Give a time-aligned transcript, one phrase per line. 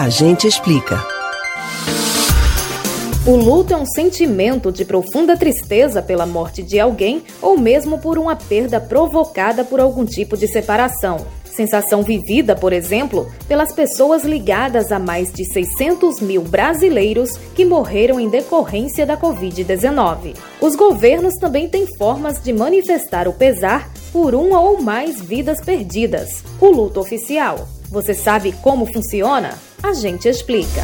[0.00, 1.04] A gente explica.
[3.26, 8.16] O luto é um sentimento de profunda tristeza pela morte de alguém ou mesmo por
[8.16, 11.26] uma perda provocada por algum tipo de separação.
[11.44, 18.20] Sensação vivida, por exemplo, pelas pessoas ligadas a mais de 600 mil brasileiros que morreram
[18.20, 20.36] em decorrência da Covid-19.
[20.60, 26.44] Os governos também têm formas de manifestar o pesar por uma ou mais vidas perdidas.
[26.60, 27.66] O luto oficial.
[27.90, 29.54] Você sabe como funciona?
[29.82, 30.82] A gente explica.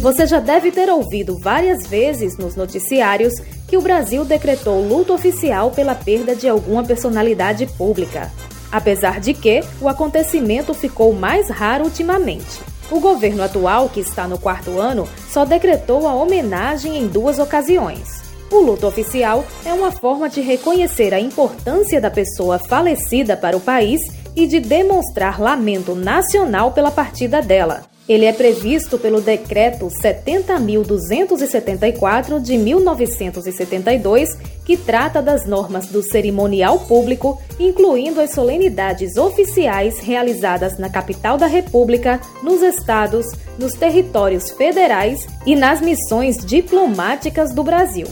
[0.00, 3.34] Você já deve ter ouvido várias vezes nos noticiários
[3.68, 8.32] que o Brasil decretou luto oficial pela perda de alguma personalidade pública.
[8.70, 12.60] Apesar de que o acontecimento ficou mais raro ultimamente.
[12.90, 18.22] O governo atual, que está no quarto ano, só decretou a homenagem em duas ocasiões.
[18.50, 23.60] O luto oficial é uma forma de reconhecer a importância da pessoa falecida para o
[23.60, 24.00] país
[24.36, 27.96] e de demonstrar lamento nacional pela partida dela.
[28.08, 37.42] Ele é previsto pelo Decreto 70.274 de 1972, que trata das normas do cerimonial público,
[37.58, 45.56] incluindo as solenidades oficiais realizadas na capital da República, nos estados, nos territórios federais e
[45.56, 48.06] nas missões diplomáticas do Brasil.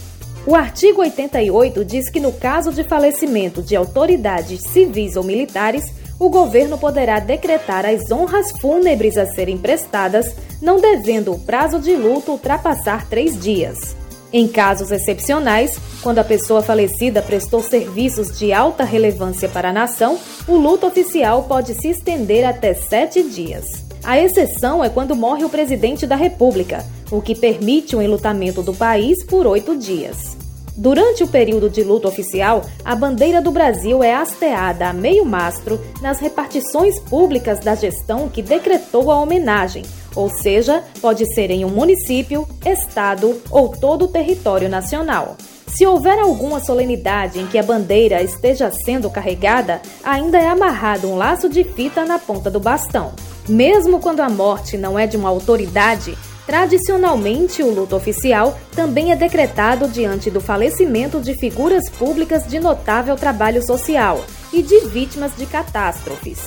[0.45, 6.31] O artigo 88 diz que, no caso de falecimento de autoridades civis ou militares, o
[6.31, 12.33] governo poderá decretar as honras fúnebres a serem prestadas, não devendo o prazo de luto
[12.33, 13.95] ultrapassar três dias.
[14.33, 20.19] Em casos excepcionais, quando a pessoa falecida prestou serviços de alta relevância para a nação,
[20.49, 23.65] o luto oficial pode se estender até sete dias.
[24.03, 28.73] A exceção é quando morre o presidente da República, o que permite o enlutamento do
[28.73, 30.44] país por oito dias.
[30.77, 35.81] Durante o período de luto oficial, a bandeira do Brasil é hasteada a meio mastro
[36.03, 39.85] nas repartições públicas da gestão que decretou a homenagem,
[40.17, 45.37] ou seja, pode ser em um município, estado ou todo o território nacional.
[45.69, 51.17] Se houver alguma solenidade em que a bandeira esteja sendo carregada, ainda é amarrado um
[51.17, 53.13] laço de fita na ponta do bastão.
[53.49, 56.17] Mesmo quando a morte não é de uma autoridade,
[56.47, 63.17] Tradicionalmente, o luto oficial também é decretado diante do falecimento de figuras públicas de notável
[63.17, 64.23] trabalho social
[64.53, 66.39] e de vítimas de catástrofes.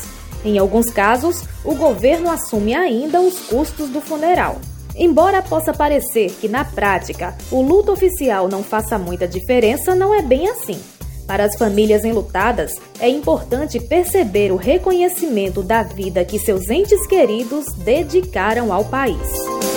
[0.45, 4.61] Em alguns casos, o governo assume ainda os custos do funeral.
[4.95, 10.21] Embora possa parecer que, na prática, o luto oficial não faça muita diferença, não é
[10.21, 10.79] bem assim.
[11.27, 17.65] Para as famílias enlutadas, é importante perceber o reconhecimento da vida que seus entes queridos
[17.83, 19.76] dedicaram ao país.